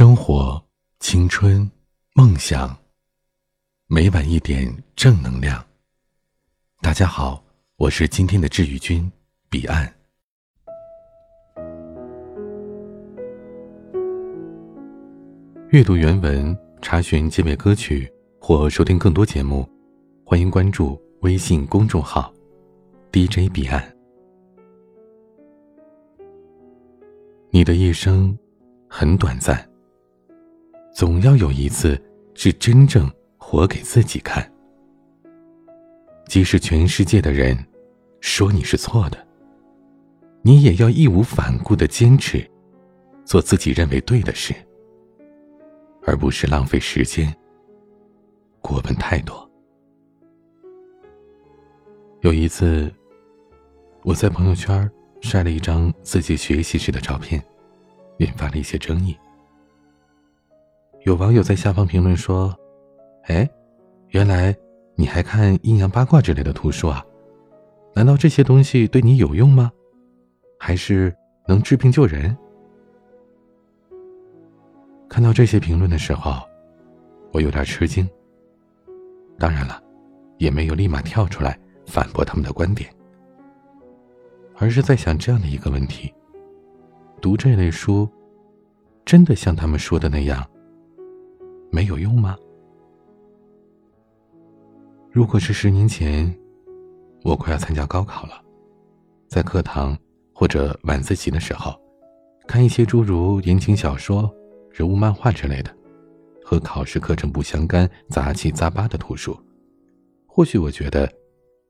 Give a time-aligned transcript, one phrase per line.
[0.00, 0.58] 生活、
[1.00, 1.70] 青春、
[2.14, 2.74] 梦想，
[3.86, 5.62] 每晚一点正能量。
[6.80, 7.44] 大家好，
[7.76, 9.12] 我是今天的治愈君
[9.50, 9.94] 彼岸。
[15.68, 18.10] 阅读原文，查询结尾歌曲
[18.40, 19.68] 或收听更多节目，
[20.24, 22.32] 欢迎关注微信公众号
[23.12, 23.94] DJ 彼岸。
[27.50, 28.34] 你的一生
[28.88, 29.69] 很短暂。
[30.92, 32.00] 总要有一次
[32.34, 34.50] 是真正活给自己看，
[36.26, 37.56] 即使全世界的人
[38.20, 39.26] 说你是错的，
[40.42, 42.48] 你也要义无反顾的坚持，
[43.24, 44.54] 做自己认为对的事，
[46.04, 47.34] 而不是浪费时间，
[48.60, 49.48] 过问太多。
[52.20, 52.92] 有一次，
[54.02, 54.90] 我在朋友圈
[55.22, 57.42] 晒了一张自己学习时的照片，
[58.18, 59.16] 引发了一些争议。
[61.04, 62.54] 有网友在下方评论说
[63.24, 63.48] ：“哎，
[64.08, 64.54] 原来
[64.96, 67.02] 你还看阴阳八卦之类的图书啊？
[67.94, 69.72] 难道这些东西对你有用吗？
[70.58, 71.14] 还是
[71.48, 72.36] 能治病救人？”
[75.08, 76.34] 看到这些评论的时候，
[77.32, 78.06] 我有点吃惊。
[79.38, 79.82] 当然了，
[80.36, 82.90] 也没有立马跳出来反驳他们的观点，
[84.58, 86.12] 而是在想这样的一个问题：
[87.22, 88.06] 读这类书，
[89.06, 90.46] 真的像他们说的那样？
[91.70, 92.36] 没有用吗？
[95.10, 96.32] 如果是十年前，
[97.24, 98.42] 我快要参加高考了，
[99.28, 99.96] 在课堂
[100.32, 101.74] 或者晚自习的时候，
[102.46, 104.32] 看一些诸如言情小说、
[104.70, 105.74] 人物漫画之类的，
[106.44, 109.38] 和考试课程不相干、杂七杂八的图书，
[110.26, 111.10] 或许我觉得，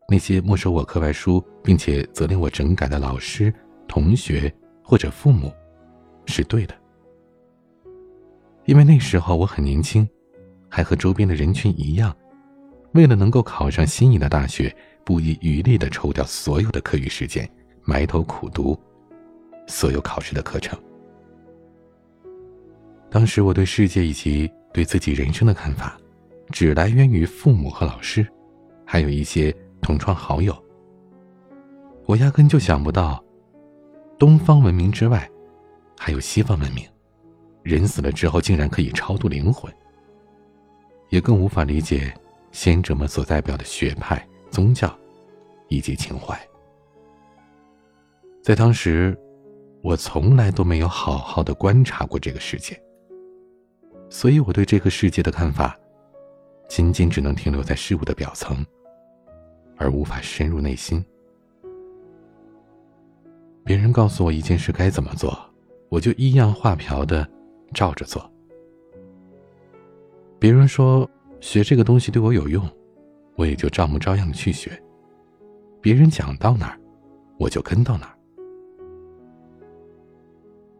[0.08, 3.52] 那些没收我课外书并且责令我整改的老师、
[3.86, 5.52] 同学或者父母，
[6.26, 6.74] 是对的。
[8.70, 10.08] 因为那时候我很年轻，
[10.68, 12.16] 还和周边的人群一样，
[12.92, 14.72] 为了能够考上心仪的大学，
[15.04, 17.50] 不遗余力的抽掉所有的课余时间，
[17.83, 18.78] 埋头苦读
[19.67, 20.78] 所有考试的课程。
[23.11, 25.98] 当时我对世界以及对自己人生的看法，
[26.50, 28.24] 只来源于父母和老师，
[28.86, 29.52] 还有一些
[29.83, 30.56] 同窗好友。
[32.06, 33.20] 我压根就想不到，
[34.16, 35.28] 东方文明之外，
[35.98, 36.84] 还有西方文明。
[37.62, 39.72] 人死了之后，竟然可以超度灵魂，
[41.10, 42.12] 也更无法理解
[42.52, 44.92] 先者们所代表的学派、宗教
[45.68, 46.38] 以及情怀。
[48.42, 49.16] 在当时，
[49.82, 52.80] 我从来都没有好好的观察过这个世界，
[54.08, 55.78] 所以我对这个世界的看法，
[56.68, 58.64] 仅仅只能停留在事物的表层，
[59.77, 61.04] 而无法深入内心。
[63.62, 65.38] 别人告诉我一件事该怎么做，
[65.90, 67.28] 我就依样画瓢的。
[67.73, 68.31] 照着做。
[70.39, 71.08] 别人说
[71.41, 72.69] 学这个东西对我有用，
[73.36, 74.70] 我也就照模照样的去学。
[75.81, 76.81] 别人讲到哪儿，
[77.39, 78.17] 我就跟到哪儿。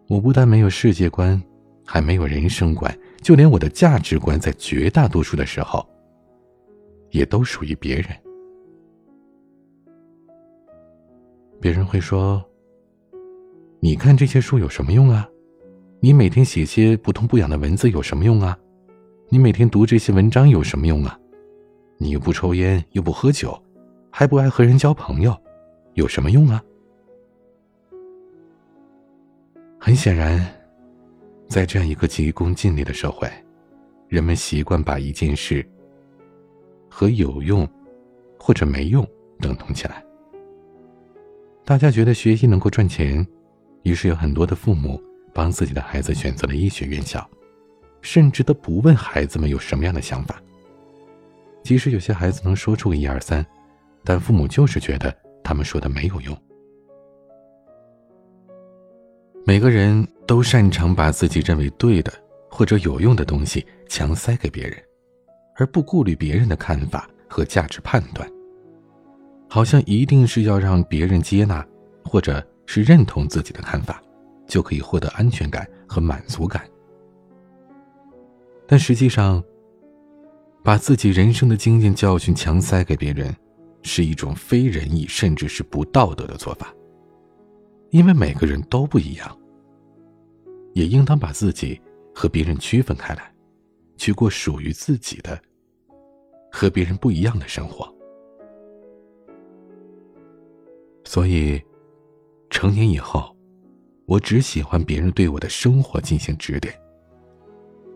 [0.09, 1.41] 我不但没有世界观，
[1.87, 5.89] 还没有人生观，就连我的价值观，在绝大多数的时候，
[7.11, 8.07] 也都属于别人。
[11.61, 12.43] 别人会说
[13.81, 15.29] ：“你看这些书有什么用啊？”
[16.03, 18.59] 你每天写些不痛不痒的文字有什么用啊？
[19.29, 21.19] 你每天读这些文章有什么用啊？
[21.99, 23.63] 你又不抽烟又不喝酒，
[24.11, 25.37] 还不爱和人交朋友，
[25.93, 26.65] 有什么用啊？
[29.79, 30.43] 很显然，
[31.47, 33.31] 在这样一个急功近利的社会，
[34.09, 35.63] 人们习惯把一件事
[36.89, 37.69] 和有用
[38.39, 39.07] 或者没用
[39.39, 40.03] 等同起来。
[41.63, 43.27] 大家觉得学习能够赚钱，
[43.83, 44.99] 于是有很多的父母。
[45.33, 47.29] 帮自己的孩子选择了医学院校，
[48.01, 50.41] 甚至都不问孩子们有什么样的想法。
[51.63, 53.45] 即使有些孩子能说出个一二三，
[54.05, 55.15] 但父母就是觉得
[55.45, 56.37] 他们说的没有用。
[59.47, 62.13] 每个人都擅长把自己认为对的
[62.51, 64.77] 或者有用的东西强塞给别人，
[65.57, 68.31] 而不顾虑别人的看法和价值判断，
[69.49, 71.67] 好像一定是要让别人接纳
[72.05, 74.03] 或者是认同自己的看法。
[74.51, 76.69] 就可以获得安全感和满足感，
[78.67, 79.43] 但实际上，
[80.65, 83.33] 把自己人生的经验教训强塞给别人，
[83.83, 86.75] 是一种非仁义甚至是不道德的做法。
[87.91, 89.39] 因为每个人都不一样，
[90.75, 91.81] 也应当把自己
[92.13, 93.33] 和别人区分开来，
[93.97, 95.41] 去过属于自己的、
[96.51, 97.89] 和别人不一样的生活。
[101.05, 101.63] 所以，
[102.51, 103.33] 成年以后。
[104.11, 106.75] 我只喜欢别人对我的生活进行指点，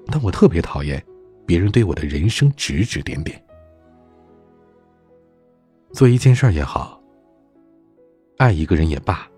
[0.06, 1.04] 但我特别讨厌
[1.44, 3.44] 别人对我的人生指指点点。
[5.92, 7.02] 做一件事儿也好，
[8.36, 9.28] 爱一个人也罢，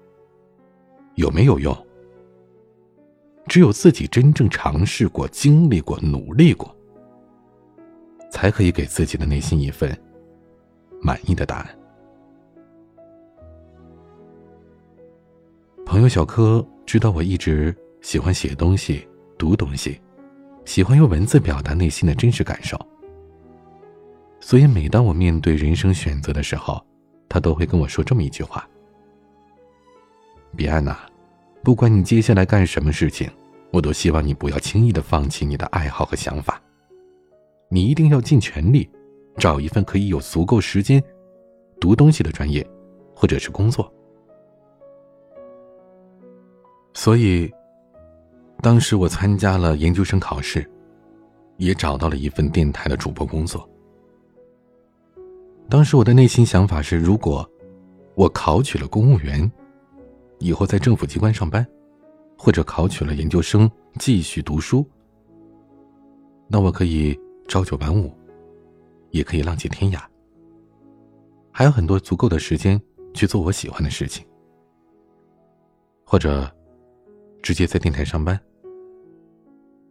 [1.15, 1.75] 有没有用？
[3.47, 6.77] 只有自己真正尝试过、经历过、努力过，
[8.31, 9.99] 才可以给自己的内心一份
[11.01, 11.76] 满意的答案。
[15.97, 19.09] 朋友小柯知道我一直喜欢写东西、
[19.39, 19.99] 读东西，
[20.67, 22.79] 喜欢用文字表达内心的真实感受，
[24.39, 26.85] 所以每当我面对人生选择的时候，
[27.31, 28.69] 他都会跟我说这么一句话
[30.55, 30.99] ：“彼岸呐。”
[31.65, 33.31] 不管你接下来干什么事情，
[33.71, 36.61] 我都希望你不要轻易的放弃你的爱好和想法。
[37.71, 38.87] 你一定要尽全力，
[39.39, 41.03] 找一份可以有足够时间
[41.81, 42.63] 读东西的专业，
[43.15, 43.91] 或者是工作。
[46.97, 47.53] 所以，
[48.63, 50.67] 当时我参加了研究生考试，
[51.59, 53.69] 也找到了一份电台的主播工作。
[55.69, 57.47] 当时我的内心想法是：如果
[58.15, 59.49] 我考取了公务员。
[60.39, 61.67] 以后在政府机关上班，
[62.37, 64.87] 或者考取了研究生继续读书，
[66.47, 67.19] 那我可以
[67.49, 68.13] 朝九晚五，
[69.13, 70.01] 也可以浪迹天涯，
[71.51, 72.79] 还有很多足够的时间
[73.15, 74.27] 去做我喜欢的事情，
[76.05, 76.55] 或者
[77.43, 78.39] 直接在电台上班。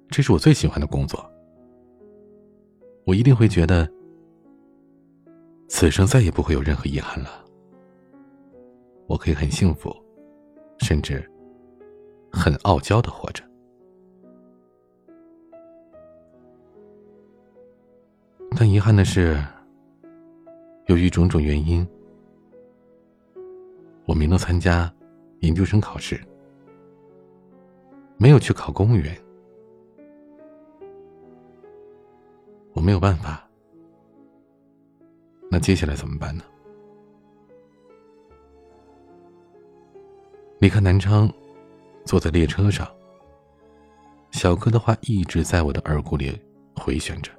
[0.09, 1.29] 这是我最喜欢的工作，
[3.05, 3.89] 我一定会觉得
[5.67, 7.29] 此生再也不会有任何遗憾了，
[9.07, 9.95] 我可以很幸福。
[10.79, 11.23] 甚至
[12.29, 13.41] 很傲娇的活着，
[18.57, 19.41] 但遗憾的是，
[20.87, 21.87] 由于种种原因，
[24.05, 24.93] 我没能参加
[25.39, 26.21] 研究生考试，
[28.17, 29.15] 没有去考公务员，
[32.73, 33.47] 我没有办法。
[35.51, 36.43] 那接下来怎么办呢？
[40.59, 41.31] 离开南昌，
[42.05, 42.87] 坐在列车上。
[44.31, 46.37] 小哥的话一直在我的耳骨里
[46.75, 47.31] 回旋着。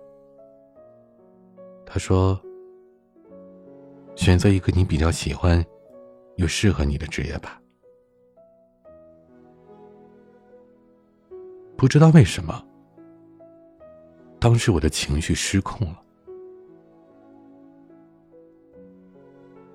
[1.85, 2.41] 他说
[4.15, 5.65] ：“选择一个你比较喜欢
[6.37, 7.61] 又适合你的职业吧。”
[11.77, 12.65] 不知道为什么，
[14.39, 16.03] 当时我的情绪失控了。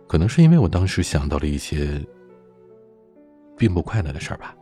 [0.07, 2.01] 可能是因为我当时想到了一些。
[3.57, 4.57] 并不快乐的事儿吧。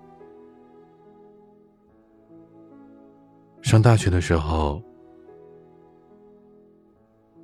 [3.61, 4.83] 上大学的时候，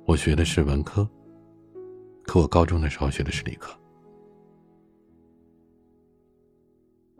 [0.04, 1.08] 我学的是文科，
[2.24, 3.74] 可我高中的时候学的是理科。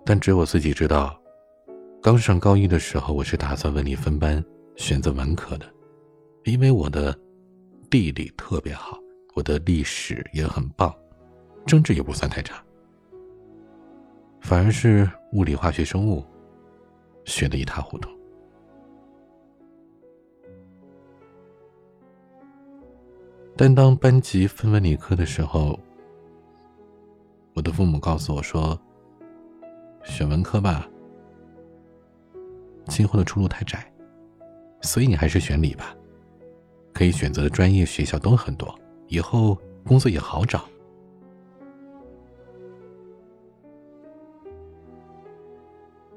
[0.04, 1.18] 但只有我自己知道，
[2.06, 4.40] 刚上高一的时候，我是打算文理分班，
[4.76, 5.66] 选择文科的，
[6.44, 7.12] 因为我的
[7.90, 8.96] 地理特别好，
[9.34, 10.94] 我的历史也很棒，
[11.66, 12.62] 政治也不算太差。
[14.40, 16.24] 反而是物理、化学、生物
[17.24, 18.08] 学的一塌糊涂。
[23.56, 25.76] 但当班级分文理科的时候，
[27.52, 28.80] 我的父母告诉我说
[30.06, 30.88] ：“选文科吧，
[32.86, 33.90] 今后的出路太窄，
[34.82, 35.94] 所以你还是选理吧。
[36.92, 38.74] 可以选择的专业学校都很多，
[39.08, 40.64] 以后工作也好找。”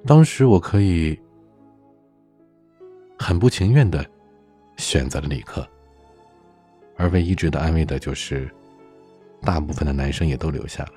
[0.08, 1.20] 当时我可以
[3.18, 4.10] 很不情愿的
[4.78, 5.68] 选择了理科，
[6.96, 8.50] 而唯一值得安慰的就是，
[9.42, 10.94] 大部分的男生也都留下了。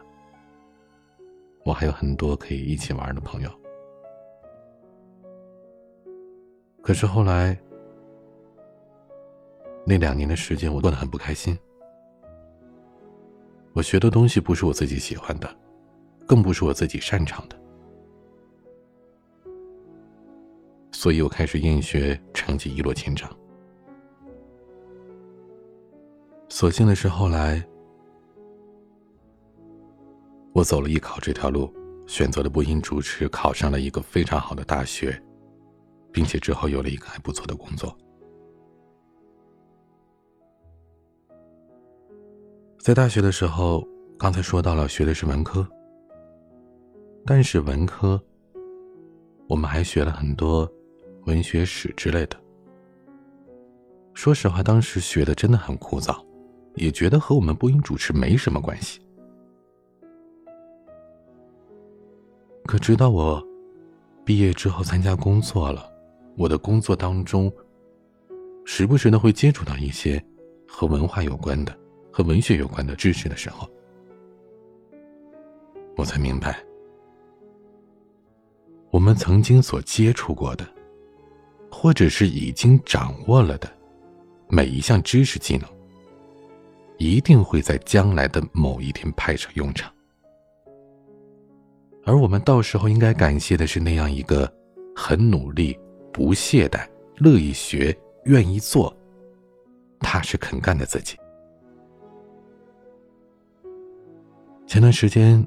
[1.65, 3.51] 我还有很多可以一起玩的朋友。
[6.83, 7.57] 可是后来
[9.87, 11.57] 那两年的时间，我过得很不开心。
[13.73, 15.49] 我学的东西不是我自己喜欢的，
[16.27, 17.57] 更不是我自己擅长的。
[20.91, 23.31] 所以我开始厌学，成绩一落千丈。
[26.49, 27.65] 所幸的是，后来
[30.53, 31.73] 我走了艺考这条路，
[32.07, 35.21] 选择了播音主持，考上了一个非常好的大学，
[36.13, 37.97] 并且之后有了一个还不错的工作。
[42.79, 43.87] 在大学的时候，
[44.19, 45.67] 刚才说到了学的是文科，
[47.25, 48.23] 但是文科
[49.49, 50.71] 我们还学了很多。
[51.27, 52.37] 文学史之类的，
[54.13, 56.21] 说实话，当时学的真的很枯燥，
[56.75, 59.01] 也觉得和我们播音主持没什么关系。
[62.65, 63.41] 可直到我
[64.25, 65.89] 毕业之后参加工作了，
[66.37, 67.53] 我的工作当中，
[68.65, 70.23] 时不时的会接触到一些
[70.67, 71.77] 和文化有关的、
[72.11, 73.69] 和文学有关的知识的时候，
[75.97, 76.59] 我才明白，
[78.91, 80.67] 我们曾经所接触过的，
[81.71, 83.71] 或者是已经掌握了的
[84.49, 85.69] 每一项知识技能，
[86.97, 89.93] 一定会在将来的某一天派上用场。
[92.05, 94.53] 而我们到时候应该感谢的是那样一个
[94.97, 95.79] 很努力、
[96.13, 98.95] 不懈怠、乐意学、愿意做、
[100.01, 101.17] 踏实肯干的自己。
[104.67, 105.45] 前段时间，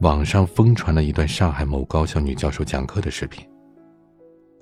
[0.00, 3.46] 网上疯传了一段上海某高校女教授讲课的视频。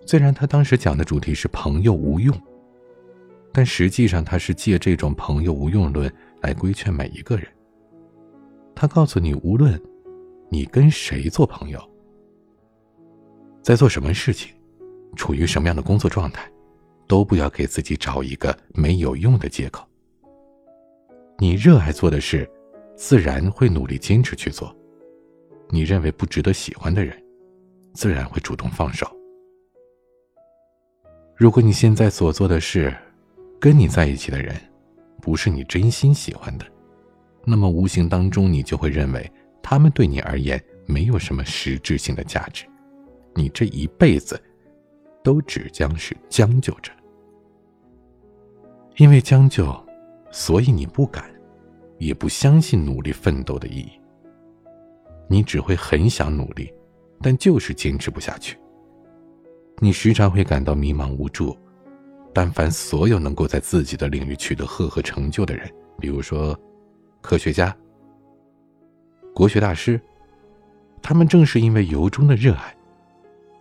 [0.06, 2.34] 虽然她当时讲的主题是“朋友无用”，
[3.52, 7.46] 但实际上她是借这种“朋友无用论”来规劝每一个人。
[8.74, 9.80] 她告诉你，无论。
[10.50, 11.80] 你跟谁做朋友，
[13.60, 14.54] 在做什么事情，
[15.14, 16.50] 处于什么样的工作状态，
[17.06, 19.86] 都不要给自己找一个没有用的借口。
[21.38, 22.48] 你热爱做的事，
[22.96, 24.68] 自然会努力坚持去做；
[25.70, 27.16] 你认为不值得喜欢的人，
[27.92, 29.06] 自然会主动放手。
[31.36, 32.94] 如果你现在所做的事，
[33.60, 34.54] 跟你在一起的人，
[35.20, 36.66] 不是你真心喜欢的，
[37.44, 39.30] 那么无形当中你就会认为。
[39.66, 42.66] 他们对你而言没有什么实质性的价值，
[43.34, 44.38] 你这一辈子
[45.24, 46.92] 都只将是将就着。
[48.96, 49.74] 因为将就，
[50.30, 51.28] 所以你不敢，
[51.98, 53.90] 也不相信努力奋斗的意义。
[55.26, 56.72] 你只会很想努力，
[57.20, 58.56] 但就是坚持不下去。
[59.80, 61.58] 你时常会感到迷茫无助。
[62.32, 66.58] 但凡所有能够在自己的领域取得赫赫成就的人，比如说
[67.20, 67.74] 科学家。
[69.32, 70.00] 国学大师，
[71.00, 72.76] 他们正是因为由衷的热爱，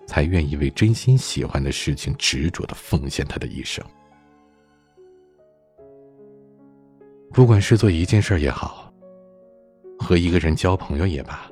[0.05, 3.83] 才愿意为真心喜欢的事情执着的奉献他的一生。
[7.31, 8.93] 不管是做一件事也好，
[9.97, 11.49] 和一个人交朋友也罢，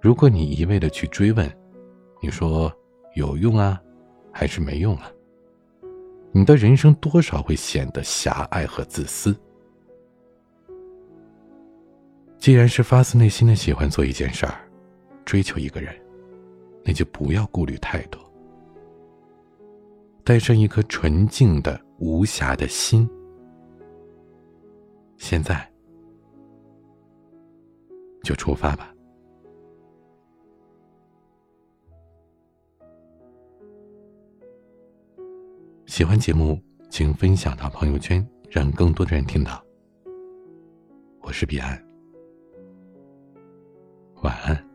[0.00, 1.50] 如果你一味的去追问，
[2.22, 2.72] 你说
[3.14, 3.80] 有用啊，
[4.32, 5.10] 还是没用啊？
[6.30, 9.34] 你的人生多少会显得狭隘和自私。
[12.38, 14.54] 既然是发自内心的喜欢做一件事儿，
[15.24, 15.92] 追求一个人，
[16.84, 18.20] 那就不要顾虑太多，
[20.24, 23.08] 带上一颗纯净的、无瑕的心。
[25.16, 25.68] 现在
[28.22, 28.94] 就出发吧。
[35.86, 39.60] 喜欢节目，请分享到朋友圈，让更多的人听到。
[41.20, 41.82] 我是彼岸。
[44.22, 44.67] 晚安。